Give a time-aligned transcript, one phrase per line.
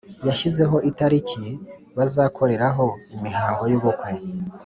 [0.27, 1.45] yashyizeho italiki
[1.97, 4.11] bazakoreraho imihango y’ubukwe